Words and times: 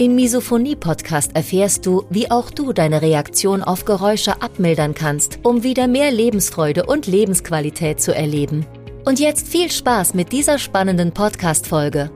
Im 0.00 0.14
Misophonie-Podcast 0.14 1.36
erfährst 1.36 1.84
du, 1.84 2.06
wie 2.08 2.30
auch 2.30 2.50
du 2.50 2.72
deine 2.72 3.02
Reaktion 3.02 3.62
auf 3.62 3.84
Geräusche 3.84 4.40
abmildern 4.40 4.94
kannst, 4.94 5.40
um 5.42 5.62
wieder 5.62 5.88
mehr 5.88 6.10
Lebensfreude 6.10 6.86
und 6.86 7.06
Lebensqualität 7.06 8.00
zu 8.00 8.14
erleben. 8.14 8.64
Und 9.04 9.20
jetzt 9.20 9.46
viel 9.46 9.70
Spaß 9.70 10.14
mit 10.14 10.32
dieser 10.32 10.58
spannenden 10.58 11.12
Podcast-Folge. 11.12 12.10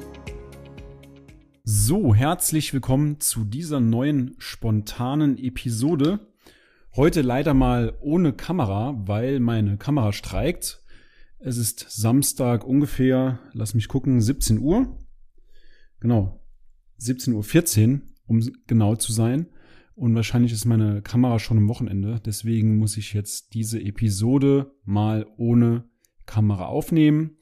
So, 1.64 2.14
herzlich 2.14 2.72
willkommen 2.72 3.20
zu 3.20 3.44
dieser 3.44 3.80
neuen 3.80 4.34
spontanen 4.38 5.36
Episode. 5.36 6.20
Heute 6.96 7.20
leider 7.20 7.52
mal 7.52 7.98
ohne 8.00 8.32
Kamera, 8.32 8.94
weil 9.04 9.40
meine 9.40 9.76
Kamera 9.76 10.14
streikt. 10.14 10.80
Es 11.38 11.58
ist 11.58 11.84
Samstag 11.90 12.64
ungefähr, 12.64 13.40
lass 13.52 13.74
mich 13.74 13.88
gucken, 13.88 14.22
17 14.22 14.58
Uhr. 14.58 14.96
Genau, 16.00 16.40
17.14 17.04 17.92
Uhr, 17.94 18.00
um 18.26 18.42
genau 18.66 18.96
zu 18.96 19.12
sein. 19.12 19.46
Und 19.94 20.14
wahrscheinlich 20.14 20.52
ist 20.52 20.64
meine 20.64 21.02
Kamera 21.02 21.38
schon 21.38 21.58
am 21.58 21.68
Wochenende. 21.68 22.20
Deswegen 22.24 22.78
muss 22.78 22.96
ich 22.96 23.12
jetzt 23.12 23.54
diese 23.54 23.80
Episode 23.80 24.72
mal 24.84 25.26
ohne 25.36 25.84
Kamera 26.26 26.66
aufnehmen. 26.66 27.36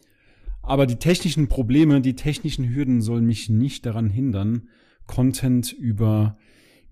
Aber 0.62 0.86
die 0.86 0.96
technischen 0.96 1.48
Probleme, 1.48 2.00
die 2.00 2.14
technischen 2.14 2.72
Hürden 2.74 3.00
sollen 3.00 3.24
mich 3.24 3.48
nicht 3.48 3.86
daran 3.86 4.10
hindern, 4.10 4.68
Content 5.06 5.72
über 5.72 6.36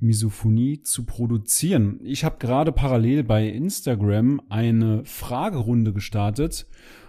Misophonie 0.00 0.82
zu 0.82 1.04
produzieren. 1.04 2.00
Ich 2.02 2.24
habe 2.24 2.38
gerade 2.38 2.72
parallel 2.72 3.22
bei 3.22 3.46
Instagram 3.46 4.40
eine 4.48 5.04
Fragerunde 5.04 5.92
gestartet 5.92 6.66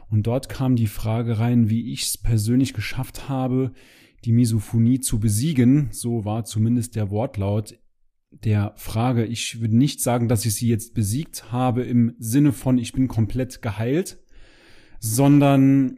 und 0.09 0.27
dort 0.27 0.49
kam 0.49 0.75
die 0.75 0.87
Frage 0.87 1.39
rein, 1.39 1.69
wie 1.69 1.93
ich 1.93 2.03
es 2.03 2.17
persönlich 2.17 2.73
geschafft 2.73 3.29
habe, 3.29 3.71
die 4.25 4.31
Misophonie 4.31 4.99
zu 4.99 5.19
besiegen. 5.19 5.89
So 5.91 6.25
war 6.25 6.45
zumindest 6.45 6.95
der 6.95 7.09
Wortlaut 7.09 7.77
der 8.31 8.73
Frage. 8.77 9.25
Ich 9.25 9.61
würde 9.61 9.77
nicht 9.77 10.01
sagen, 10.01 10.27
dass 10.27 10.45
ich 10.45 10.53
sie 10.55 10.69
jetzt 10.69 10.93
besiegt 10.93 11.51
habe 11.51 11.83
im 11.83 12.15
Sinne 12.17 12.53
von, 12.53 12.77
ich 12.77 12.93
bin 12.93 13.07
komplett 13.07 13.61
geheilt, 13.61 14.19
sondern 14.99 15.97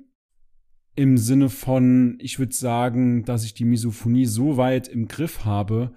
im 0.96 1.18
Sinne 1.18 1.50
von, 1.50 2.18
ich 2.20 2.40
würde 2.40 2.54
sagen, 2.54 3.26
dass 3.26 3.44
ich 3.44 3.54
die 3.54 3.66
Misophonie 3.66 4.26
so 4.26 4.58
weit 4.58 4.88
im 4.88 5.08
Griff 5.08 5.46
habe, 5.46 5.94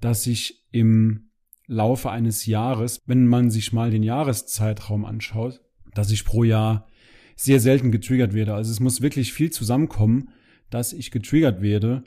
dass 0.00 0.26
ich 0.26 0.66
im 0.70 1.30
Laufe 1.66 2.10
eines 2.10 2.46
Jahres, 2.46 3.00
wenn 3.06 3.26
man 3.26 3.50
sich 3.50 3.72
mal 3.72 3.90
den 3.90 4.04
Jahreszeitraum 4.04 5.04
anschaut, 5.04 5.60
dass 5.94 6.10
ich 6.10 6.24
pro 6.24 6.44
Jahr 6.44 6.86
sehr 7.34 7.60
selten 7.60 7.90
getriggert 7.90 8.34
werde. 8.34 8.54
Also 8.54 8.70
es 8.70 8.80
muss 8.80 9.02
wirklich 9.02 9.32
viel 9.32 9.50
zusammenkommen, 9.50 10.30
dass 10.70 10.92
ich 10.92 11.10
getriggert 11.10 11.60
werde. 11.60 12.04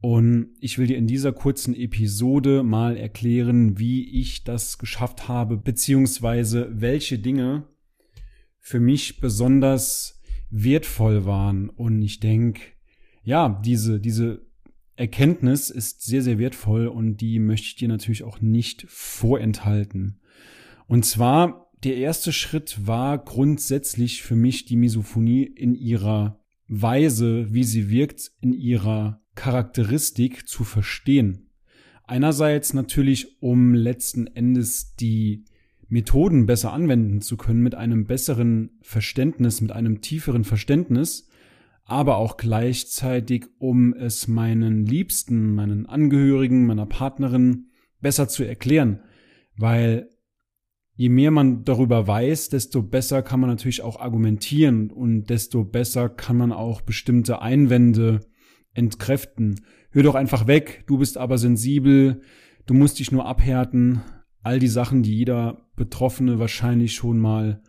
Und 0.00 0.56
ich 0.60 0.78
will 0.78 0.88
dir 0.88 0.96
in 0.96 1.06
dieser 1.06 1.32
kurzen 1.32 1.76
Episode 1.76 2.64
mal 2.64 2.96
erklären, 2.96 3.78
wie 3.78 4.20
ich 4.20 4.42
das 4.42 4.78
geschafft 4.78 5.28
habe, 5.28 5.56
beziehungsweise 5.56 6.68
welche 6.72 7.18
Dinge 7.20 7.68
für 8.58 8.80
mich 8.80 9.20
besonders 9.20 10.20
wertvoll 10.50 11.24
waren. 11.24 11.68
Und 11.68 12.02
ich 12.02 12.18
denke, 12.18 12.62
ja, 13.22 13.60
diese, 13.64 14.00
diese 14.00 14.44
Erkenntnis 14.96 15.70
ist 15.70 16.02
sehr, 16.02 16.22
sehr 16.22 16.38
wertvoll 16.38 16.86
und 16.86 17.18
die 17.18 17.38
möchte 17.38 17.68
ich 17.68 17.76
dir 17.76 17.88
natürlich 17.88 18.24
auch 18.24 18.40
nicht 18.40 18.84
vorenthalten. 18.88 20.20
Und 20.86 21.04
zwar, 21.04 21.70
der 21.82 21.96
erste 21.96 22.32
Schritt 22.32 22.86
war 22.86 23.18
grundsätzlich 23.18 24.22
für 24.22 24.36
mich 24.36 24.64
die 24.64 24.76
Misophonie 24.76 25.44
in 25.44 25.74
ihrer 25.74 26.41
Weise, 26.80 27.52
wie 27.52 27.64
sie 27.64 27.90
wirkt, 27.90 28.32
in 28.40 28.54
ihrer 28.54 29.20
Charakteristik 29.34 30.48
zu 30.48 30.64
verstehen. 30.64 31.50
Einerseits 32.04 32.72
natürlich, 32.72 33.42
um 33.42 33.74
letzten 33.74 34.26
Endes 34.26 34.96
die 34.96 35.44
Methoden 35.88 36.46
besser 36.46 36.72
anwenden 36.72 37.20
zu 37.20 37.36
können, 37.36 37.62
mit 37.62 37.74
einem 37.74 38.06
besseren 38.06 38.70
Verständnis, 38.80 39.60
mit 39.60 39.72
einem 39.72 40.00
tieferen 40.00 40.44
Verständnis, 40.44 41.28
aber 41.84 42.16
auch 42.16 42.38
gleichzeitig, 42.38 43.46
um 43.58 43.92
es 43.92 44.26
meinen 44.26 44.86
Liebsten, 44.86 45.54
meinen 45.54 45.84
Angehörigen, 45.84 46.64
meiner 46.64 46.86
Partnerin 46.86 47.66
besser 48.00 48.28
zu 48.28 48.44
erklären, 48.44 49.00
weil 49.56 50.08
je 51.02 51.08
mehr 51.08 51.32
man 51.32 51.64
darüber 51.64 52.06
weiß, 52.06 52.48
desto 52.48 52.80
besser 52.80 53.22
kann 53.22 53.40
man 53.40 53.50
natürlich 53.50 53.82
auch 53.82 53.98
argumentieren 53.98 54.92
und 54.92 55.24
desto 55.30 55.64
besser 55.64 56.08
kann 56.08 56.36
man 56.36 56.52
auch 56.52 56.80
bestimmte 56.80 57.42
Einwände 57.42 58.20
entkräften. 58.72 59.60
Hör 59.90 60.04
doch 60.04 60.14
einfach 60.14 60.46
weg, 60.46 60.84
du 60.86 60.98
bist 60.98 61.18
aber 61.18 61.38
sensibel, 61.38 62.20
du 62.66 62.74
musst 62.74 63.00
dich 63.00 63.10
nur 63.10 63.26
abhärten. 63.26 64.02
All 64.44 64.60
die 64.60 64.68
Sachen, 64.68 65.02
die 65.02 65.16
jeder 65.16 65.66
Betroffene 65.74 66.38
wahrscheinlich 66.38 66.94
schon 66.94 67.18
mal 67.18 67.62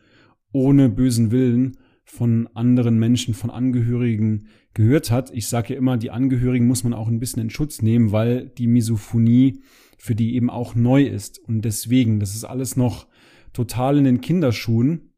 ohne 0.52 0.90
bösen 0.90 1.32
Willen 1.32 1.78
von 2.04 2.48
anderen 2.54 3.00
Menschen, 3.00 3.34
von 3.34 3.50
Angehörigen 3.50 4.46
gehört 4.76 5.10
hat. 5.10 5.32
Ich 5.34 5.48
sage 5.48 5.74
ja 5.74 5.80
immer, 5.80 5.98
die 5.98 6.12
Angehörigen 6.12 6.68
muss 6.68 6.84
man 6.84 6.94
auch 6.94 7.08
ein 7.08 7.20
bisschen 7.20 7.42
in 7.42 7.50
Schutz 7.50 7.82
nehmen, 7.82 8.12
weil 8.12 8.50
die 8.60 8.68
Misophonie 8.68 9.64
für 9.98 10.14
die 10.14 10.36
eben 10.36 10.52
auch 10.52 10.76
neu 10.76 11.04
ist. 11.04 11.40
Und 11.40 11.66
deswegen, 11.66 12.20
das 12.20 12.36
ist 12.36 12.44
alles 12.44 12.76
noch 12.76 13.08
total 13.54 13.98
in 13.98 14.04
den 14.04 14.22
Kinderschuhen. 14.22 15.14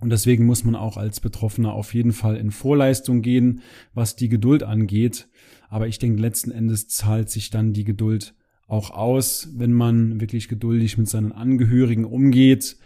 Und 0.00 0.10
deswegen 0.10 0.46
muss 0.46 0.64
man 0.64 0.74
auch 0.74 0.96
als 0.96 1.20
Betroffener 1.20 1.72
auf 1.72 1.92
jeden 1.92 2.12
Fall 2.12 2.36
in 2.36 2.50
Vorleistung 2.50 3.20
gehen, 3.20 3.60
was 3.92 4.16
die 4.16 4.30
Geduld 4.30 4.62
angeht. 4.62 5.28
Aber 5.68 5.88
ich 5.88 5.98
denke, 5.98 6.20
letzten 6.22 6.50
Endes 6.50 6.88
zahlt 6.88 7.28
sich 7.28 7.50
dann 7.50 7.72
die 7.72 7.84
Geduld 7.84 8.34
auch 8.66 8.90
aus, 8.90 9.50
wenn 9.56 9.72
man 9.72 10.20
wirklich 10.20 10.48
geduldig 10.48 10.96
mit 10.96 11.08
seinen 11.08 11.32
Angehörigen 11.32 12.04
umgeht. 12.04 12.76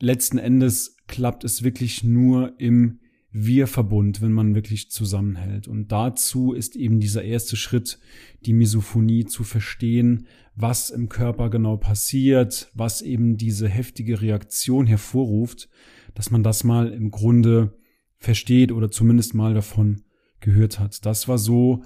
Letzten 0.00 0.38
Endes 0.38 0.96
klappt 1.06 1.44
es 1.44 1.62
wirklich 1.62 2.02
nur 2.02 2.58
im 2.58 3.00
wir-Verbund, 3.36 4.22
wenn 4.22 4.32
man 4.32 4.54
wirklich 4.54 4.90
zusammenhält. 4.90 5.68
Und 5.68 5.92
dazu 5.92 6.52
ist 6.52 6.74
eben 6.74 7.00
dieser 7.00 7.22
erste 7.22 7.56
Schritt, 7.56 7.98
die 8.46 8.54
Misophonie 8.54 9.26
zu 9.26 9.44
verstehen, 9.44 10.26
was 10.54 10.88
im 10.88 11.08
Körper 11.08 11.50
genau 11.50 11.76
passiert, 11.76 12.70
was 12.74 13.02
eben 13.02 13.36
diese 13.36 13.68
heftige 13.68 14.22
Reaktion 14.22 14.86
hervorruft, 14.86 15.68
dass 16.14 16.30
man 16.30 16.42
das 16.42 16.64
mal 16.64 16.88
im 16.88 17.10
Grunde 17.10 17.76
versteht 18.18 18.72
oder 18.72 18.90
zumindest 18.90 19.34
mal 19.34 19.52
davon 19.52 20.02
gehört 20.40 20.78
hat. 20.78 21.04
Das 21.04 21.28
war 21.28 21.36
so 21.36 21.84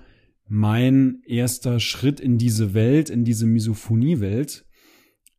mein 0.49 1.23
erster 1.27 1.81
Schritt 1.81 2.21
in 2.21 2.39
diese 2.39 2.75
Welt, 2.75 3.11
in 3.11 3.25
diese 3.25 3.47
Misophonie-Welt. 3.47 4.67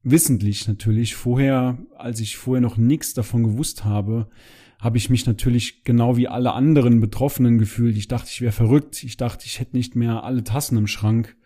Wissentlich 0.04 0.68
natürlich. 0.68 1.16
Vorher, 1.16 1.78
als 1.96 2.20
ich 2.20 2.36
vorher 2.36 2.62
noch 2.62 2.76
nichts 2.76 3.14
davon 3.14 3.44
gewusst 3.44 3.86
habe, 3.86 4.30
habe 4.82 4.98
ich 4.98 5.12
mich 5.12 5.28
natürlich 5.28 5.84
genau 5.84 6.18
wie 6.18 6.28
alle 6.28 6.54
anderen 6.54 7.00
Betroffenen 7.00 7.60
gefühlt. 7.60 7.96
Ich 7.96 8.08
dachte, 8.08 8.30
ich 8.32 8.42
wäre 8.42 8.52
verrückt. 8.52 9.04
Ich 9.04 9.16
dachte, 9.16 9.46
ich 9.46 9.60
hätte 9.60 9.78
nicht 9.78 9.96
mehr 9.96 10.24
alle 10.24 10.44
Tassen 10.44 10.76
im 10.76 10.88
Schrank. 10.88 11.38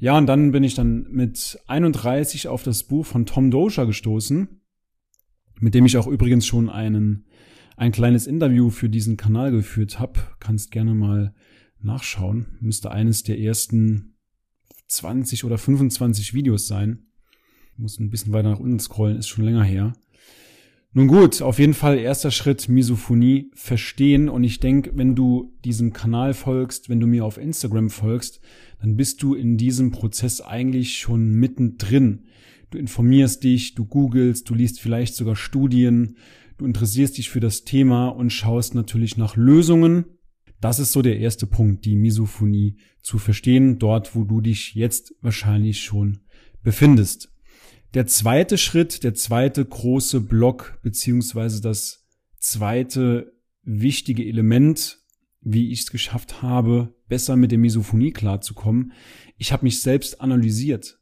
Ja, 0.00 0.18
und 0.18 0.26
dann 0.26 0.50
bin 0.50 0.64
ich 0.64 0.74
dann 0.74 1.06
mit 1.08 1.56
31 1.68 2.48
auf 2.48 2.64
das 2.64 2.82
Buch 2.82 3.06
von 3.06 3.26
Tom 3.26 3.52
Dozier 3.52 3.86
gestoßen, 3.86 4.60
mit 5.60 5.74
dem 5.74 5.86
ich 5.86 5.96
auch 5.96 6.08
übrigens 6.08 6.46
schon 6.46 6.68
einen, 6.68 7.26
ein 7.76 7.92
kleines 7.92 8.26
Interview 8.26 8.70
für 8.70 8.88
diesen 8.88 9.16
Kanal 9.16 9.52
geführt 9.52 10.00
habe. 10.00 10.18
Kannst 10.40 10.72
gerne 10.72 10.94
mal 10.94 11.32
nachschauen. 11.80 12.58
Müsste 12.60 12.90
eines 12.90 13.22
der 13.22 13.38
ersten 13.38 14.16
20 14.88 15.44
oder 15.44 15.58
25 15.58 16.34
Videos 16.34 16.66
sein. 16.66 17.06
Muss 17.76 18.00
ein 18.00 18.10
bisschen 18.10 18.32
weiter 18.32 18.50
nach 18.50 18.60
unten 18.60 18.80
scrollen, 18.80 19.18
ist 19.18 19.28
schon 19.28 19.44
länger 19.44 19.62
her. 19.62 19.92
Nun 20.96 21.08
gut, 21.08 21.42
auf 21.42 21.58
jeden 21.58 21.74
Fall 21.74 21.98
erster 21.98 22.30
Schritt 22.30 22.68
Misophonie 22.68 23.50
verstehen 23.52 24.28
und 24.28 24.44
ich 24.44 24.60
denke, 24.60 24.92
wenn 24.94 25.16
du 25.16 25.52
diesem 25.64 25.92
Kanal 25.92 26.34
folgst, 26.34 26.88
wenn 26.88 27.00
du 27.00 27.08
mir 27.08 27.24
auf 27.24 27.36
Instagram 27.36 27.90
folgst, 27.90 28.40
dann 28.78 28.94
bist 28.94 29.20
du 29.20 29.34
in 29.34 29.56
diesem 29.56 29.90
Prozess 29.90 30.40
eigentlich 30.40 30.98
schon 30.98 31.32
mittendrin. 31.32 32.26
Du 32.70 32.78
informierst 32.78 33.42
dich, 33.42 33.74
du 33.74 33.86
googelst, 33.86 34.48
du 34.48 34.54
liest 34.54 34.80
vielleicht 34.80 35.16
sogar 35.16 35.34
Studien, 35.34 36.16
du 36.58 36.64
interessierst 36.64 37.18
dich 37.18 37.28
für 37.28 37.40
das 37.40 37.64
Thema 37.64 38.10
und 38.10 38.30
schaust 38.30 38.76
natürlich 38.76 39.16
nach 39.16 39.34
Lösungen. 39.34 40.04
Das 40.60 40.78
ist 40.78 40.92
so 40.92 41.02
der 41.02 41.18
erste 41.18 41.48
Punkt, 41.48 41.86
die 41.86 41.96
Misophonie 41.96 42.76
zu 43.02 43.18
verstehen, 43.18 43.80
dort 43.80 44.14
wo 44.14 44.22
du 44.22 44.40
dich 44.40 44.76
jetzt 44.76 45.12
wahrscheinlich 45.22 45.82
schon 45.82 46.20
befindest. 46.62 47.33
Der 47.94 48.08
zweite 48.08 48.58
Schritt, 48.58 49.04
der 49.04 49.14
zweite 49.14 49.64
große 49.64 50.20
Block, 50.20 50.80
beziehungsweise 50.82 51.62
das 51.62 52.04
zweite 52.40 53.32
wichtige 53.62 54.24
Element, 54.24 54.98
wie 55.40 55.70
ich 55.70 55.82
es 55.82 55.90
geschafft 55.92 56.42
habe, 56.42 56.92
besser 57.06 57.36
mit 57.36 57.52
der 57.52 57.58
Misophonie 57.58 58.10
klarzukommen. 58.10 58.92
Ich 59.38 59.52
habe 59.52 59.64
mich 59.64 59.80
selbst 59.80 60.20
analysiert. 60.20 60.98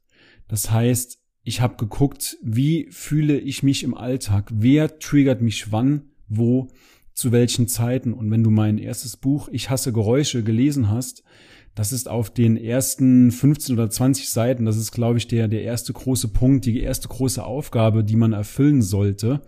Das 0.48 0.70
heißt, 0.70 1.18
ich 1.44 1.62
habe 1.62 1.76
geguckt, 1.76 2.36
wie 2.42 2.88
fühle 2.90 3.38
ich 3.38 3.62
mich 3.62 3.84
im 3.84 3.94
Alltag? 3.94 4.50
Wer 4.52 4.98
triggert 4.98 5.40
mich 5.40 5.72
wann, 5.72 6.10
wo, 6.28 6.68
zu 7.14 7.32
welchen 7.32 7.68
Zeiten? 7.68 8.12
Und 8.12 8.30
wenn 8.30 8.44
du 8.44 8.50
mein 8.50 8.76
erstes 8.76 9.16
Buch 9.16 9.48
Ich 9.50 9.70
hasse 9.70 9.94
Geräusche 9.94 10.42
gelesen 10.42 10.90
hast, 10.90 11.24
das 11.74 11.92
ist 11.92 12.08
auf 12.08 12.30
den 12.30 12.56
ersten 12.56 13.30
15 13.30 13.74
oder 13.74 13.88
20 13.88 14.28
Seiten, 14.28 14.64
das 14.64 14.76
ist, 14.76 14.92
glaube 14.92 15.18
ich, 15.18 15.26
der, 15.26 15.48
der 15.48 15.62
erste 15.62 15.92
große 15.92 16.28
Punkt, 16.28 16.66
die 16.66 16.80
erste 16.80 17.08
große 17.08 17.42
Aufgabe, 17.42 18.04
die 18.04 18.16
man 18.16 18.32
erfüllen 18.32 18.82
sollte, 18.82 19.42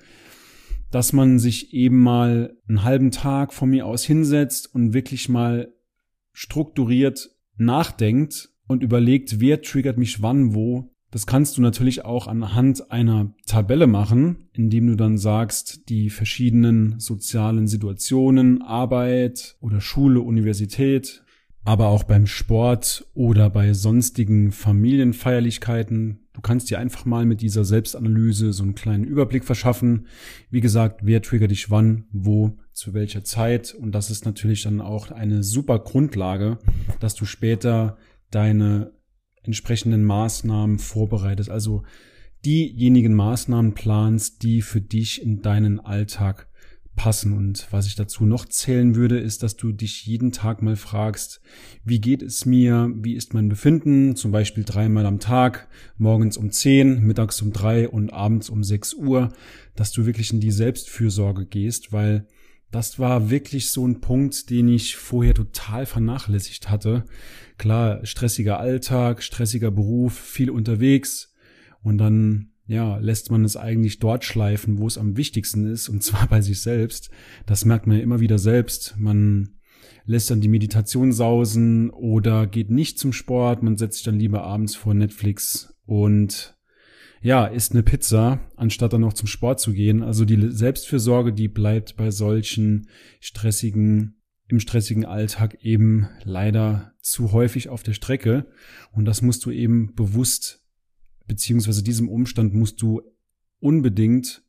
dass 0.91 1.13
man 1.13 1.39
sich 1.39 1.75
eben 1.75 2.01
mal 2.01 2.57
einen 2.69 2.85
halben 2.85 3.11
Tag 3.11 3.53
von 3.53 3.69
mir 3.69 3.87
aus 3.87 4.05
hinsetzt 4.05 4.75
und 4.75 4.95
wirklich 4.95 5.29
mal 5.29 5.75
strukturiert 6.33 7.31
nachdenkt 7.57 8.51
und 8.67 8.83
überlegt, 8.83 9.41
wer 9.41 9.61
triggert 9.61 9.99
mich 9.99 10.23
wann, 10.23 10.55
wo. 10.55 10.91
Das 11.11 11.27
kannst 11.27 11.57
du 11.57 11.63
natürlich 11.63 12.05
auch 12.05 12.27
anhand 12.27 12.91
einer 12.91 13.35
Tabelle 13.47 13.87
machen, 13.87 14.49
indem 14.53 14.89
du 14.89 14.97
dann 14.97 15.17
sagst, 15.17 15.89
die 15.89 16.11
verschiedenen 16.11 16.99
sozialen 16.99 17.69
Situationen, 17.69 18.63
Arbeit 18.63 19.57
oder 19.61 19.81
Schule, 19.81 20.21
Universität, 20.21 21.24
aber 21.65 21.89
auch 21.89 22.05
beim 22.05 22.27
Sport 22.27 23.07
oder 23.15 23.49
bei 23.49 23.73
sonstigen 23.73 24.53
Familienfeierlichkeiten. 24.53 26.21
Du 26.35 26.41
kannst 26.43 26.71
dir 26.71 26.79
einfach 26.79 27.07
mal 27.07 27.25
mit 27.25 27.41
dieser 27.41 27.65
Selbstanalyse 27.65 28.53
so 28.53 28.63
einen 28.63 28.75
kleinen 28.75 29.05
Überblick 29.05 29.45
verschaffen. 29.45 30.07
Wie 30.51 30.61
gesagt, 30.61 31.01
wer 31.05 31.23
triggert 31.23 31.51
dich 31.51 31.71
wann, 31.71 32.05
wo, 32.13 32.59
zu 32.73 32.93
welcher 32.93 33.25
Zeit. 33.25 33.73
Und 33.73 33.93
das 33.93 34.11
ist 34.11 34.27
natürlich 34.27 34.63
dann 34.63 34.83
auch 34.83 35.11
eine 35.11 35.43
super 35.43 35.79
Grundlage, 35.79 36.59
dass 37.01 37.15
du 37.15 37.25
später 37.25 37.97
deine 38.31 38.93
entsprechenden 39.43 40.05
Maßnahmen 40.05 40.79
vorbereitest. 40.79 41.49
Also 41.49 41.85
diejenigen 42.45 43.15
Maßnahmen 43.15 43.73
planst, 43.73 44.43
die 44.43 44.61
für 44.61 44.83
dich 44.83 45.23
in 45.23 45.41
deinen 45.41 45.81
Alltag 45.81 46.49
passen. 46.97 47.33
Und 47.33 47.67
was 47.71 47.87
ich 47.87 47.95
dazu 47.95 48.25
noch 48.25 48.45
zählen 48.47 48.95
würde, 48.95 49.19
ist, 49.19 49.43
dass 49.43 49.57
du 49.57 49.73
dich 49.73 50.07
jeden 50.07 50.33
Tag 50.33 50.63
mal 50.63 50.77
fragst, 50.77 51.41
wie 51.85 52.01
geht 52.01 52.23
es 52.23 52.47
mir, 52.47 52.91
wie 52.97 53.15
ist 53.15 53.35
mein 53.35 53.49
Befinden, 53.49 54.17
zum 54.17 54.33
Beispiel 54.33 54.65
dreimal 54.65 55.07
am 55.07 55.21
Tag, 55.21 55.69
morgens 55.97 56.37
um 56.37 56.51
zehn, 56.51 57.03
mittags 57.03 57.41
um 57.43 57.53
drei 57.53 57.89
und 57.89 58.13
abends 58.13 58.49
um 58.49 58.63
sechs 58.63 58.95
Uhr, 58.95 59.33
dass 59.75 59.93
du 59.93 60.07
wirklich 60.07 60.33
in 60.33 60.41
die 60.41 60.53
Selbstfürsorge 60.53 61.47
gehst, 61.47 61.93
weil 61.93 62.27
das 62.71 62.99
war 62.99 63.31
wirklich 63.31 63.71
so 63.71 63.87
ein 63.87 64.01
Punkt, 64.01 64.51
den 64.51 64.69
ich 64.69 64.97
vorher 64.97 65.35
total 65.35 65.87
vernachlässigt 65.87 66.71
hatte. 66.71 67.05
Klar, 67.57 68.05
stressiger 68.05 68.59
Alltag, 68.59 69.23
stressiger 69.23 69.71
Beruf, 69.71 70.19
viel 70.19 70.51
unterwegs 70.51 71.33
und 71.83 71.99
dann 71.99 72.51
ja, 72.67 72.97
lässt 72.99 73.31
man 73.31 73.45
es 73.45 73.57
eigentlich 73.57 73.99
dort 73.99 74.25
schleifen, 74.25 74.79
wo 74.79 74.87
es 74.87 74.99
am 74.99 75.17
wichtigsten 75.17 75.71
ist, 75.71 75.89
und 75.89 76.03
zwar 76.03 76.27
bei 76.31 76.41
sich 76.41 76.61
selbst. 76.61 77.11
Das 77.47 77.65
merkt 77.65 77.87
man 77.87 77.97
ja 77.97 78.03
immer 78.03 78.21
wieder 78.21 78.39
selbst. 78.39 78.95
Man 78.99 79.51
lässt 80.07 80.31
dann 80.31 80.41
die 80.41 80.49
Meditation 80.49 81.13
sausen 81.13 81.91
oder 81.91 82.47
geht 82.47 82.71
nicht 82.71 82.99
zum 82.99 83.13
Sport, 83.13 83.63
man 83.63 83.77
setzt 83.77 83.99
sich 83.99 84.05
dann 84.05 84.19
lieber 84.19 84.43
abends 84.45 84.75
vor 84.75 84.95
Netflix 84.95 85.75
und 85.87 86.57
ja, 87.25 87.47
isst 87.47 87.73
eine 87.73 87.83
Pizza, 87.83 88.41
anstatt 88.55 88.93
dann 88.93 89.01
noch 89.01 89.15
zum 89.15 89.29
Sport 89.29 89.59
zu 89.59 89.73
gehen. 89.73 90.03
Also 90.03 90.27
die 90.27 90.51
Selbstfürsorge, 90.51 91.33
die 91.33 91.49
bleibt 91.49 91.97
bei 91.97 92.11
solchen 92.11 92.89
stressigen, 93.19 94.21
im 94.47 94.61
stressigen 94.61 95.07
Alltag 95.07 95.57
eben 95.63 96.07
leider 96.23 96.93
zu 97.01 97.33
häufig 97.33 97.71
auf 97.71 97.83
der 97.83 97.95
Strecke. 97.95 98.47
Und 98.93 99.07
das 99.07 99.23
musst 99.23 99.47
du 99.47 99.51
eben 99.51 99.95
bewusst 99.95 100.64
beziehungsweise 101.27 101.83
diesem 101.83 102.09
Umstand 102.09 102.55
musst 102.55 102.83
du 102.83 103.03
unbedingt 103.61 104.43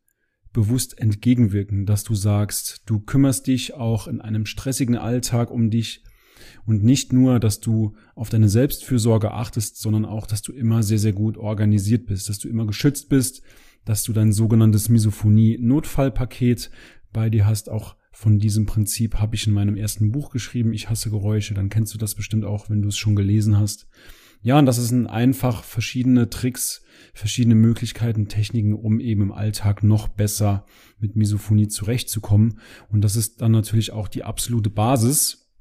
bewusst 0.53 0.99
entgegenwirken, 0.99 1.85
dass 1.85 2.03
du 2.03 2.15
sagst, 2.15 2.83
du 2.85 2.99
kümmerst 2.99 3.47
dich 3.47 3.73
auch 3.73 4.07
in 4.07 4.21
einem 4.21 4.45
stressigen 4.45 4.97
Alltag 4.97 5.51
um 5.51 5.69
dich 5.69 6.03
und 6.65 6.83
nicht 6.83 7.13
nur, 7.13 7.39
dass 7.39 7.59
du 7.59 7.95
auf 8.15 8.29
deine 8.29 8.49
Selbstfürsorge 8.49 9.31
achtest, 9.31 9.77
sondern 9.79 10.05
auch, 10.05 10.27
dass 10.27 10.41
du 10.41 10.53
immer 10.53 10.83
sehr, 10.83 10.99
sehr 10.99 11.13
gut 11.13 11.37
organisiert 11.37 12.05
bist, 12.05 12.29
dass 12.29 12.39
du 12.39 12.47
immer 12.47 12.65
geschützt 12.65 13.09
bist, 13.09 13.41
dass 13.83 14.03
du 14.03 14.13
dein 14.13 14.31
sogenanntes 14.31 14.89
Misophonie-Notfallpaket 14.89 16.71
bei 17.11 17.29
dir 17.29 17.45
hast. 17.45 17.69
Auch 17.69 17.95
von 18.11 18.39
diesem 18.39 18.65
Prinzip 18.65 19.15
habe 19.15 19.35
ich 19.35 19.47
in 19.47 19.53
meinem 19.53 19.75
ersten 19.75 20.11
Buch 20.11 20.31
geschrieben, 20.31 20.73
Ich 20.73 20.89
hasse 20.89 21.09
Geräusche, 21.09 21.53
dann 21.53 21.69
kennst 21.69 21.93
du 21.93 21.97
das 21.97 22.15
bestimmt 22.15 22.45
auch, 22.45 22.69
wenn 22.69 22.81
du 22.81 22.87
es 22.87 22.97
schon 22.97 23.15
gelesen 23.15 23.57
hast. 23.59 23.87
Ja, 24.45 24.59
und 24.59 24.67
das 24.67 24.75
sind 24.75 25.07
einfach 25.07 25.63
verschiedene 25.63 26.29
Tricks, 26.29 26.83
verschiedene 27.15 27.55
Möglichkeiten, 27.55 28.27
Techniken, 28.27 28.75
um 28.75 28.99
eben 28.99 29.23
im 29.23 29.31
Alltag 29.31 29.81
noch 29.81 30.07
besser 30.07 30.67
mit 30.99 31.15
Misophonie 31.15 31.67
zurechtzukommen. 31.67 32.59
Und 32.89 33.01
das 33.01 33.15
ist 33.15 33.41
dann 33.41 33.51
natürlich 33.51 33.91
auch 33.91 34.07
die 34.07 34.23
absolute 34.23 34.69
Basis, 34.69 35.51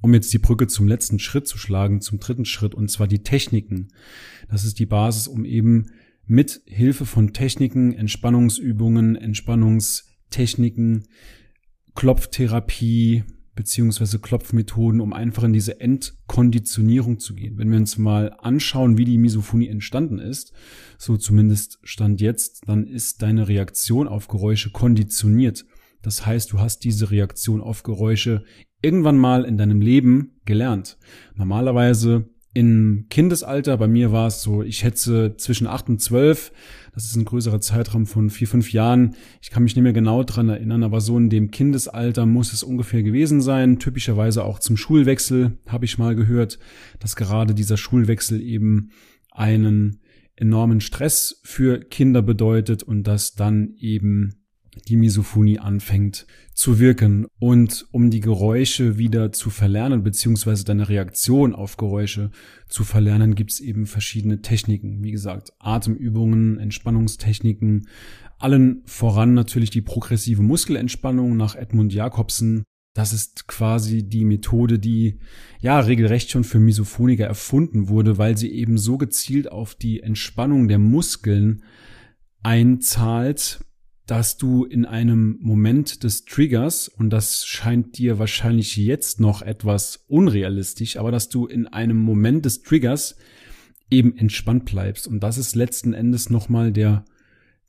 um 0.00 0.12
jetzt 0.14 0.32
die 0.32 0.40
Brücke 0.40 0.66
zum 0.66 0.88
letzten 0.88 1.20
Schritt 1.20 1.46
zu 1.46 1.58
schlagen, 1.58 2.00
zum 2.00 2.18
dritten 2.18 2.44
Schritt, 2.44 2.74
und 2.74 2.90
zwar 2.90 3.06
die 3.06 3.22
Techniken. 3.22 3.92
Das 4.50 4.64
ist 4.64 4.80
die 4.80 4.86
Basis, 4.86 5.28
um 5.28 5.44
eben 5.44 5.92
mit 6.26 6.60
Hilfe 6.66 7.06
von 7.06 7.32
Techniken, 7.32 7.92
Entspannungsübungen, 7.92 9.14
Entspannungstechniken, 9.14 11.06
Klopftherapie, 11.94 13.22
beziehungsweise 13.54 14.18
Klopfmethoden, 14.18 15.00
um 15.00 15.12
einfach 15.12 15.44
in 15.44 15.52
diese 15.52 15.80
Entkonditionierung 15.80 17.18
zu 17.18 17.34
gehen. 17.34 17.58
Wenn 17.58 17.70
wir 17.70 17.78
uns 17.78 17.98
mal 17.98 18.34
anschauen, 18.38 18.96
wie 18.96 19.04
die 19.04 19.18
Misophonie 19.18 19.68
entstanden 19.68 20.18
ist, 20.18 20.52
so 20.98 21.16
zumindest 21.16 21.78
stand 21.82 22.20
jetzt, 22.20 22.62
dann 22.66 22.86
ist 22.86 23.22
deine 23.22 23.48
Reaktion 23.48 24.08
auf 24.08 24.28
Geräusche 24.28 24.70
konditioniert. 24.70 25.66
Das 26.00 26.26
heißt, 26.26 26.52
du 26.52 26.60
hast 26.60 26.80
diese 26.80 27.10
Reaktion 27.10 27.60
auf 27.60 27.82
Geräusche 27.82 28.44
irgendwann 28.80 29.18
mal 29.18 29.44
in 29.44 29.58
deinem 29.58 29.80
Leben 29.80 30.40
gelernt. 30.44 30.98
Normalerweise 31.36 32.28
im 32.54 33.06
Kindesalter, 33.08 33.78
bei 33.78 33.88
mir 33.88 34.12
war 34.12 34.26
es 34.26 34.42
so, 34.42 34.62
ich 34.62 34.78
schätze 34.78 35.36
zwischen 35.36 35.66
acht 35.66 35.88
und 35.88 36.00
zwölf, 36.00 36.52
das 36.94 37.06
ist 37.06 37.16
ein 37.16 37.24
größerer 37.24 37.60
Zeitraum 37.60 38.04
von 38.04 38.28
vier, 38.28 38.46
fünf 38.46 38.72
Jahren. 38.72 39.16
Ich 39.40 39.50
kann 39.50 39.62
mich 39.62 39.74
nicht 39.74 39.82
mehr 39.82 39.94
genau 39.94 40.22
dran 40.24 40.50
erinnern, 40.50 40.82
aber 40.82 41.00
so 41.00 41.16
in 41.16 41.30
dem 41.30 41.50
Kindesalter 41.50 42.26
muss 42.26 42.52
es 42.52 42.62
ungefähr 42.62 43.02
gewesen 43.02 43.40
sein. 43.40 43.78
Typischerweise 43.78 44.44
auch 44.44 44.58
zum 44.58 44.76
Schulwechsel 44.76 45.58
habe 45.66 45.86
ich 45.86 45.96
mal 45.96 46.14
gehört, 46.14 46.58
dass 47.00 47.16
gerade 47.16 47.54
dieser 47.54 47.78
Schulwechsel 47.78 48.42
eben 48.42 48.90
einen 49.30 50.00
enormen 50.36 50.80
Stress 50.82 51.40
für 51.44 51.80
Kinder 51.80 52.20
bedeutet 52.20 52.82
und 52.82 53.04
dass 53.04 53.34
dann 53.34 53.74
eben 53.78 54.41
die 54.88 54.96
Misophonie 54.96 55.58
anfängt 55.58 56.26
zu 56.54 56.78
wirken. 56.78 57.26
Und 57.38 57.86
um 57.92 58.10
die 58.10 58.20
Geräusche 58.20 58.98
wieder 58.98 59.32
zu 59.32 59.50
verlernen, 59.50 60.02
beziehungsweise 60.02 60.64
deine 60.64 60.88
Reaktion 60.88 61.54
auf 61.54 61.76
Geräusche 61.76 62.30
zu 62.68 62.84
verlernen, 62.84 63.34
gibt 63.34 63.52
es 63.52 63.60
eben 63.60 63.86
verschiedene 63.86 64.40
Techniken. 64.42 65.02
Wie 65.02 65.12
gesagt, 65.12 65.52
Atemübungen, 65.58 66.58
Entspannungstechniken, 66.58 67.88
allen 68.38 68.82
voran 68.86 69.34
natürlich 69.34 69.70
die 69.70 69.82
progressive 69.82 70.42
Muskelentspannung 70.42 71.36
nach 71.36 71.54
Edmund 71.54 71.92
Jacobsen. 71.92 72.64
Das 72.94 73.12
ist 73.14 73.46
quasi 73.46 74.02
die 74.02 74.24
Methode, 74.24 74.78
die 74.78 75.18
ja 75.60 75.80
regelrecht 75.80 76.30
schon 76.30 76.44
für 76.44 76.60
Misophoniker 76.60 77.24
erfunden 77.24 77.88
wurde, 77.88 78.18
weil 78.18 78.36
sie 78.36 78.52
eben 78.52 78.76
so 78.76 78.98
gezielt 78.98 79.50
auf 79.50 79.74
die 79.74 80.00
Entspannung 80.00 80.68
der 80.68 80.78
Muskeln 80.78 81.62
einzahlt, 82.42 83.60
dass 84.06 84.36
du 84.36 84.64
in 84.64 84.84
einem 84.84 85.38
Moment 85.40 86.02
des 86.02 86.24
Triggers, 86.24 86.88
und 86.88 87.10
das 87.10 87.44
scheint 87.44 87.98
dir 87.98 88.18
wahrscheinlich 88.18 88.76
jetzt 88.76 89.20
noch 89.20 89.42
etwas 89.42 90.04
unrealistisch, 90.08 90.96
aber 90.96 91.12
dass 91.12 91.28
du 91.28 91.46
in 91.46 91.66
einem 91.68 91.98
Moment 91.98 92.44
des 92.44 92.62
Triggers 92.62 93.16
eben 93.90 94.16
entspannt 94.16 94.64
bleibst. 94.64 95.06
Und 95.06 95.20
das 95.20 95.38
ist 95.38 95.54
letzten 95.54 95.92
Endes 95.92 96.30
nochmal 96.30 96.72
der, 96.72 97.04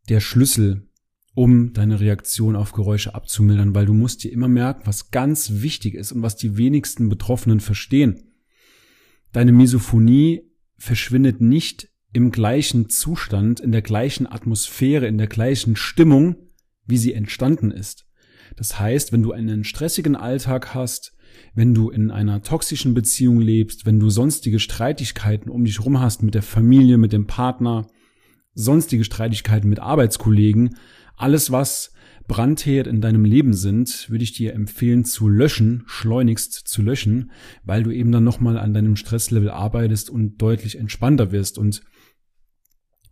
der 0.10 0.22
Schlüssel, 0.22 0.88
um 1.36 1.74
deine 1.74 2.00
Reaktion 2.00 2.56
auf 2.56 2.72
Geräusche 2.72 3.14
abzumildern, 3.14 3.76
weil 3.76 3.86
du 3.86 3.94
musst 3.94 4.24
dir 4.24 4.32
immer 4.32 4.48
merken, 4.48 4.84
was 4.86 5.12
ganz 5.12 5.62
wichtig 5.62 5.96
ist 5.96 6.12
und 6.12 6.22
was 6.22 6.36
die 6.36 6.58
wenigsten 6.58 7.10
Betroffenen 7.10 7.60
verstehen. 7.60 8.24
Deine 9.32 9.52
Misophonie 9.52 10.42
verschwindet 10.78 11.42
nicht 11.42 11.90
im 12.14 12.32
gleichen 12.32 12.90
Zustand, 12.90 13.60
in 13.60 13.72
der 13.72 13.82
gleichen 13.82 14.28
Atmosphäre, 14.28 15.08
in 15.08 15.18
der 15.18 15.28
gleichen 15.28 15.76
Stimmung, 15.76 16.36
wie 16.86 16.98
sie 16.98 17.14
entstanden 17.14 17.72
ist. 17.72 18.06
Das 18.56 18.80
heißt, 18.80 19.12
wenn 19.12 19.24
du 19.24 19.32
einen 19.32 19.64
stressigen 19.64 20.16
Alltag 20.16 20.76
hast, 20.76 21.14
wenn 21.56 21.74
du 21.74 21.90
in 21.90 22.12
einer 22.12 22.44
toxischen 22.44 22.94
Beziehung 22.94 23.42
lebst, 23.42 23.88
wenn 23.88 24.00
du 24.00 24.12
sonstige 24.12 24.60
Streitigkeiten 24.60 25.50
um 25.50 25.66
dich 25.66 25.84
rum 25.84 26.00
hast 26.00 26.22
mit 26.22 26.36
der 26.36 26.44
Familie, 26.44 26.98
mit 26.98 27.14
dem 27.14 27.26
Partner, 27.26 27.88
sonstige 28.54 29.04
Streitigkeiten 29.04 29.70
mit 29.70 29.80
Arbeitskollegen, 29.80 30.78
alles 31.16 31.52
was 31.52 31.94
Brandherd 32.28 32.88
in 32.88 33.02
deinem 33.02 33.26
Leben 33.26 33.54
sind, 33.54 34.10
würde 34.10 34.24
ich 34.24 34.34
dir 34.34 34.54
empfehlen 34.54 35.04
zu 35.04 35.28
löschen, 35.28 35.84
schleunigst 35.88 36.54
zu 36.54 36.82
löschen, 36.82 37.32
weil 37.64 37.84
du 37.84 37.92
eben 37.92 38.12
dann 38.12 38.24
nochmal 38.24 38.58
an 38.58 38.74
deinem 38.74 38.96
Stresslevel 38.96 39.50
arbeitest 39.50 40.10
und 40.10 40.38
deutlich 40.38 40.78
entspannter 40.78 41.32
wirst. 41.32 41.58
Und 41.58 41.82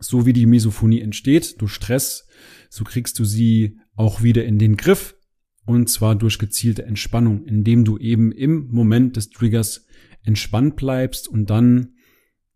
so 0.01 0.25
wie 0.25 0.33
die 0.33 0.45
Misophonie 0.45 0.99
entsteht, 0.99 1.61
durch 1.61 1.71
Stress, 1.73 2.27
so 2.69 2.83
kriegst 2.83 3.19
du 3.19 3.25
sie 3.25 3.79
auch 3.95 4.21
wieder 4.21 4.43
in 4.43 4.59
den 4.59 4.75
Griff. 4.75 5.15
Und 5.65 5.89
zwar 5.89 6.15
durch 6.15 6.39
gezielte 6.39 6.83
Entspannung, 6.83 7.45
indem 7.45 7.85
du 7.85 7.97
eben 7.97 8.31
im 8.31 8.67
Moment 8.71 9.15
des 9.15 9.29
Triggers 9.29 9.85
entspannt 10.23 10.75
bleibst 10.75 11.27
und 11.27 11.49
dann 11.49 11.93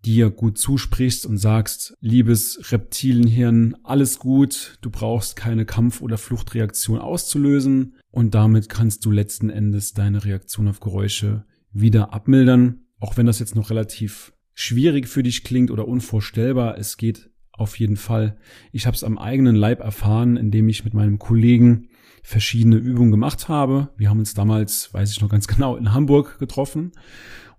dir 0.06 0.30
gut 0.30 0.58
zusprichst 0.58 1.25
und 1.25 1.38
sagst, 1.38 1.96
liebes 2.00 2.72
Reptilienhirn, 2.72 3.75
alles 3.84 4.20
gut, 4.20 4.78
du 4.82 4.90
brauchst 4.90 5.36
keine 5.36 5.66
Kampf- 5.66 6.02
oder 6.02 6.18
Fluchtreaktion 6.18 7.00
auszulösen 7.00 7.96
und 8.12 8.36
damit 8.36 8.70
kannst 8.70 9.06
du 9.06 9.12
letzten 9.12 9.50
Endes 9.50 9.94
deine 9.94 10.24
Reaktion 10.24 10.68
auf 10.68 10.80
Geräusche 10.80 11.46
wieder 11.72 12.14
abmildern. 12.14 12.86
Auch 13.00 13.18
wenn 13.18 13.25
das 13.25 13.40
jetzt 13.40 13.56
noch 13.56 13.70
relativ 13.70 14.34
schwierig 14.54 15.08
für 15.08 15.24
dich 15.24 15.44
klingt 15.44 15.72
oder 15.72 15.88
unvorstellbar, 15.88 16.78
es 16.78 16.98
geht 16.98 17.30
auf 17.58 17.80
jeden 17.80 17.98
Fall. 17.98 18.38
Ich 18.72 18.86
habe 18.86 18.96
es 18.96 19.04
am 19.04 19.18
eigenen 19.18 19.56
Leib 19.56 19.80
erfahren, 19.80 20.38
indem 20.38 20.70
ich 20.70 20.84
mit 20.84 20.94
meinem 20.94 21.20
Kollegen 21.20 21.90
verschiedene 22.24 22.78
Übungen 22.78 23.12
gemacht 23.12 23.50
habe. 23.50 23.90
Wir 23.98 24.10
haben 24.10 24.20
uns 24.20 24.34
damals, 24.34 24.94
weiß 24.94 25.12
ich 25.12 25.22
noch 25.22 25.30
ganz 25.30 25.48
genau, 25.48 25.76
in 25.76 25.94
Hamburg 25.94 26.40
getroffen 26.40 26.92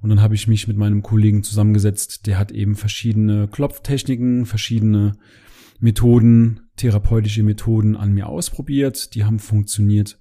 und 0.00 0.10
dann 0.10 0.20
habe 0.20 0.34
ich 0.34 0.48
mich 0.48 0.68
mit 0.68 0.76
meinem 0.76 1.02
Kollegen 1.02 1.42
zusammengesetzt, 1.42 2.26
der 2.26 2.38
hat 2.38 2.52
eben 2.52 2.76
verschiedene 2.76 3.48
Klopftechniken, 3.48 4.46
verschiedene 4.46 5.16
Methoden, 5.78 6.60
therapeutische 6.76 7.42
Methoden 7.42 7.96
an 7.96 8.12
mir 8.12 8.28
ausprobiert, 8.28 9.14
die 9.14 9.24
haben 9.24 9.38
funktioniert 9.38 10.18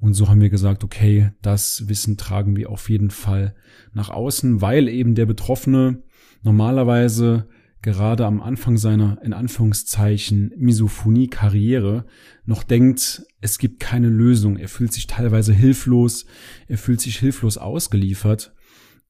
und 0.00 0.14
so 0.14 0.28
haben 0.28 0.40
wir 0.40 0.50
gesagt, 0.50 0.84
okay, 0.84 1.30
das 1.42 1.88
Wissen 1.88 2.16
tragen 2.16 2.56
wir 2.56 2.70
auf 2.70 2.88
jeden 2.88 3.10
Fall 3.10 3.54
nach 3.92 4.10
außen, 4.10 4.60
weil 4.60 4.88
eben 4.88 5.14
der 5.14 5.26
Betroffene 5.26 6.02
normalerweise 6.42 7.48
gerade 7.82 8.26
am 8.26 8.40
Anfang 8.40 8.76
seiner 8.76 9.20
in 9.22 9.32
Anführungszeichen 9.32 10.52
Misophonie-Karriere 10.56 12.06
noch 12.44 12.62
denkt, 12.62 13.24
es 13.40 13.58
gibt 13.58 13.80
keine 13.80 14.08
Lösung. 14.08 14.56
Er 14.56 14.68
fühlt 14.68 14.92
sich 14.92 15.06
teilweise 15.06 15.52
hilflos, 15.52 16.24
er 16.68 16.78
fühlt 16.78 17.00
sich 17.00 17.18
hilflos 17.18 17.58
ausgeliefert 17.58 18.54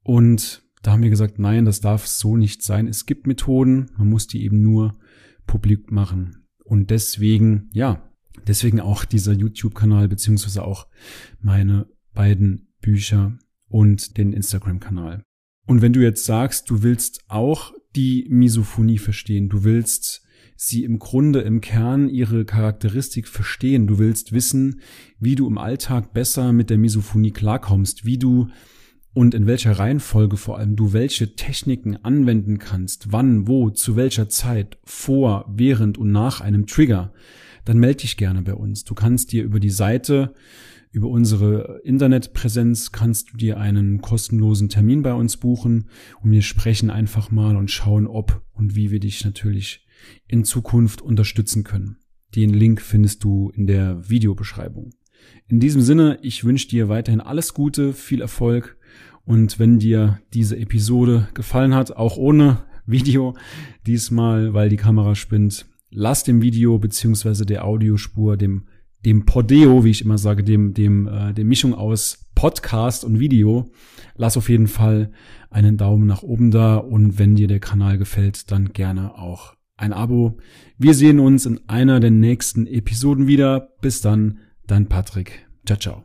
und 0.02 0.62
da 0.82 0.92
haben 0.92 1.02
wir 1.02 1.10
gesagt, 1.10 1.38
nein, 1.38 1.64
das 1.64 1.80
darf 1.80 2.06
so 2.06 2.36
nicht 2.36 2.62
sein. 2.62 2.88
Es 2.88 3.06
gibt 3.06 3.26
Methoden, 3.26 3.90
man 3.96 4.08
muss 4.08 4.26
die 4.26 4.42
eben 4.42 4.62
nur 4.62 4.98
publik 5.46 5.92
machen. 5.92 6.44
Und 6.64 6.90
deswegen, 6.90 7.70
ja, 7.72 8.10
deswegen 8.46 8.80
auch 8.80 9.04
dieser 9.04 9.32
YouTube-Kanal, 9.32 10.08
beziehungsweise 10.08 10.64
auch 10.64 10.88
meine 11.40 11.86
beiden 12.14 12.72
Bücher 12.80 13.38
und 13.68 14.16
den 14.16 14.32
Instagram-Kanal. 14.32 15.22
Und 15.66 15.82
wenn 15.82 15.92
du 15.92 16.00
jetzt 16.00 16.24
sagst, 16.24 16.68
du 16.68 16.82
willst 16.82 17.24
auch 17.28 17.72
die 17.96 18.26
Misophonie 18.28 18.98
verstehen, 18.98 19.48
du 19.48 19.64
willst 19.64 20.22
sie 20.56 20.84
im 20.84 20.98
Grunde 20.98 21.40
im 21.40 21.60
Kern 21.60 22.08
ihre 22.08 22.44
Charakteristik 22.44 23.26
verstehen, 23.26 23.86
du 23.86 23.98
willst 23.98 24.32
wissen, 24.32 24.80
wie 25.18 25.34
du 25.34 25.46
im 25.48 25.58
Alltag 25.58 26.12
besser 26.12 26.52
mit 26.52 26.70
der 26.70 26.78
Misophonie 26.78 27.32
klarkommst, 27.32 28.04
wie 28.04 28.18
du 28.18 28.48
und 29.14 29.34
in 29.34 29.46
welcher 29.46 29.78
Reihenfolge 29.78 30.36
vor 30.36 30.58
allem 30.58 30.76
du 30.76 30.92
welche 30.92 31.34
Techniken 31.34 31.96
anwenden 31.96 32.58
kannst, 32.58 33.12
wann, 33.12 33.46
wo, 33.46 33.70
zu 33.70 33.96
welcher 33.96 34.28
Zeit, 34.28 34.78
vor, 34.84 35.44
während 35.52 35.98
und 35.98 36.12
nach 36.12 36.40
einem 36.40 36.66
Trigger, 36.66 37.12
dann 37.64 37.78
melde 37.78 38.02
dich 38.02 38.16
gerne 38.16 38.42
bei 38.42 38.54
uns. 38.54 38.84
Du 38.84 38.94
kannst 38.94 39.32
dir 39.32 39.44
über 39.44 39.60
die 39.60 39.70
Seite, 39.70 40.34
über 40.92 41.08
unsere 41.08 41.80
Internetpräsenz, 41.84 42.92
kannst 42.92 43.32
du 43.32 43.38
dir 43.38 43.58
einen 43.58 44.02
kostenlosen 44.02 44.68
Termin 44.68 45.02
bei 45.02 45.14
uns 45.14 45.38
buchen 45.38 45.88
und 46.20 46.30
wir 46.30 46.42
sprechen 46.42 46.90
einfach 46.90 47.30
mal 47.30 47.56
und 47.56 47.70
schauen, 47.70 48.06
ob 48.06 48.42
und 48.52 48.76
wie 48.76 48.90
wir 48.90 49.00
dich 49.00 49.24
natürlich 49.24 49.86
in 50.28 50.44
Zukunft 50.44 51.00
unterstützen 51.00 51.64
können. 51.64 51.96
Den 52.34 52.50
Link 52.50 52.82
findest 52.82 53.24
du 53.24 53.50
in 53.50 53.66
der 53.66 54.08
Videobeschreibung. 54.08 54.90
In 55.48 55.60
diesem 55.60 55.80
Sinne, 55.80 56.18
ich 56.22 56.44
wünsche 56.44 56.68
dir 56.68 56.88
weiterhin 56.88 57.20
alles 57.20 57.54
Gute, 57.54 57.94
viel 57.94 58.20
Erfolg 58.20 58.76
und 59.24 59.58
wenn 59.58 59.78
dir 59.78 60.20
diese 60.34 60.58
Episode 60.58 61.28
gefallen 61.32 61.74
hat, 61.74 61.92
auch 61.92 62.16
ohne 62.16 62.64
Video 62.84 63.34
diesmal, 63.86 64.52
weil 64.52 64.68
die 64.68 64.76
Kamera 64.76 65.14
spinnt, 65.14 65.66
lass 65.90 66.24
dem 66.24 66.42
Video 66.42 66.78
beziehungsweise 66.78 67.46
der 67.46 67.64
Audiospur, 67.64 68.36
dem 68.36 68.66
dem 69.04 69.26
Podeo, 69.26 69.84
wie 69.84 69.90
ich 69.90 70.04
immer 70.04 70.18
sage, 70.18 70.44
dem 70.44 70.74
dem 70.74 71.06
äh, 71.06 71.32
der 71.32 71.44
Mischung 71.44 71.74
aus 71.74 72.30
Podcast 72.34 73.04
und 73.04 73.18
Video, 73.18 73.70
lass 74.16 74.36
auf 74.36 74.48
jeden 74.48 74.68
Fall 74.68 75.12
einen 75.50 75.76
Daumen 75.76 76.06
nach 76.06 76.22
oben 76.22 76.50
da 76.50 76.76
und 76.76 77.18
wenn 77.18 77.34
dir 77.34 77.48
der 77.48 77.60
Kanal 77.60 77.98
gefällt, 77.98 78.50
dann 78.50 78.72
gerne 78.72 79.18
auch 79.18 79.54
ein 79.76 79.92
Abo. 79.92 80.38
Wir 80.78 80.94
sehen 80.94 81.18
uns 81.20 81.44
in 81.44 81.60
einer 81.68 82.00
der 82.00 82.10
nächsten 82.10 82.66
Episoden 82.66 83.26
wieder. 83.26 83.72
Bis 83.80 84.00
dann, 84.00 84.38
dein 84.66 84.88
Patrick. 84.88 85.46
Ciao, 85.66 85.78
ciao. 85.78 86.04